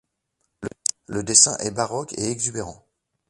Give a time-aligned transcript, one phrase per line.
[1.05, 2.83] Le dessin est baroque et exubérant.